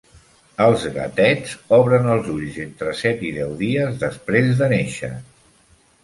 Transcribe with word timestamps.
Els 0.63 0.83
gatets 0.93 1.51
obren 1.77 2.07
els 2.13 2.29
ulls 2.35 2.57
entre 2.63 2.93
set 3.01 3.21
i 3.27 3.29
deu 3.35 3.51
dies 3.59 3.99
després 4.05 4.49
de 4.63 4.71
néixer. 4.73 5.11